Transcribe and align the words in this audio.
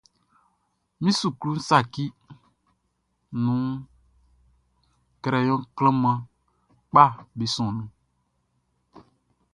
Min 1.01 1.13
suklu 1.19 1.51
saciʼn 1.67 2.15
nunʼn, 3.43 3.79
crayon 5.23 5.61
klanman 5.75 6.17
kpaʼm 6.91 7.15
be 7.37 7.45
sɔnnin. 7.53 7.87